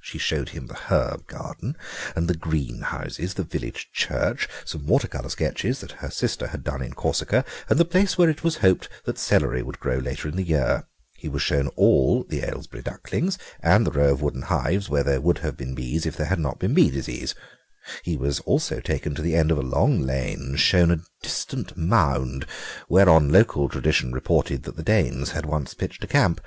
She 0.00 0.18
showed 0.18 0.50
him 0.50 0.68
the 0.68 0.76
herb 0.86 1.26
garden 1.26 1.74
and 2.14 2.28
the 2.28 2.36
greenhouses, 2.36 3.34
the 3.34 3.42
village 3.42 3.88
church, 3.92 4.48
some 4.64 4.86
water 4.86 5.08
colour 5.08 5.30
sketches 5.30 5.80
that 5.80 5.90
her 5.98 6.12
sister 6.12 6.46
had 6.46 6.62
done 6.62 6.80
in 6.80 6.92
Corsica, 6.92 7.44
and 7.68 7.76
the 7.76 7.84
place 7.84 8.16
where 8.16 8.30
it 8.30 8.44
was 8.44 8.58
hoped 8.58 8.88
that 9.04 9.18
celery 9.18 9.64
would 9.64 9.80
grow 9.80 9.96
later 9.96 10.28
in 10.28 10.36
the 10.36 10.44
year. 10.44 10.84
He 11.16 11.28
was 11.28 11.42
shown 11.42 11.66
all 11.74 12.22
the 12.22 12.42
Aylesbury 12.44 12.84
ducklings 12.84 13.36
and 13.60 13.84
the 13.84 13.90
row 13.90 14.12
of 14.12 14.22
wooden 14.22 14.42
hives 14.42 14.88
where 14.88 15.02
there 15.02 15.20
would 15.20 15.38
have 15.38 15.56
been 15.56 15.74
bees 15.74 16.06
if 16.06 16.16
there 16.16 16.26
had 16.28 16.38
not 16.38 16.60
been 16.60 16.72
bee 16.74 16.92
disease. 16.92 17.34
He 18.04 18.16
was 18.16 18.38
also 18.42 18.78
taken 18.78 19.16
to 19.16 19.22
the 19.22 19.34
end 19.34 19.50
of 19.50 19.58
a 19.58 19.62
long 19.62 19.98
lane 20.02 20.38
and 20.38 20.60
shown 20.60 20.92
a 20.92 21.00
distant 21.20 21.76
mound 21.76 22.46
whereon 22.88 23.32
local 23.32 23.68
tradition 23.68 24.12
reported 24.12 24.62
that 24.62 24.76
the 24.76 24.84
Danes 24.84 25.32
had 25.32 25.46
once 25.46 25.74
pitched 25.74 26.04
a 26.04 26.06
camp. 26.06 26.40